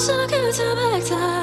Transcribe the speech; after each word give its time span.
suck 0.00 0.32
it 0.32 0.54
to 0.54 0.74
back 0.74 1.04
time. 1.04 1.39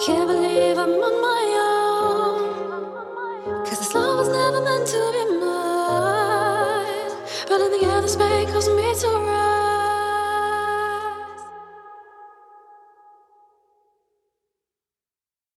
Can't 0.00 0.26
believe 0.26 0.78
I'm 0.78 0.90
on 0.90 1.22
my 1.22 1.44
own. 1.70 3.64
Cause 3.66 3.78
this 3.78 3.94
love 3.94 4.18
was 4.18 4.28
never 4.28 4.60
meant 4.60 4.86
to 4.88 5.12
be 5.12 5.24
mine. 5.38 7.12
But 7.48 7.60
in 7.60 7.70
the 7.72 7.86
end, 7.86 8.04
this 8.04 8.16
bay 8.16 8.46
calls 8.46 8.68
me 8.68 8.94
to 9.00 9.31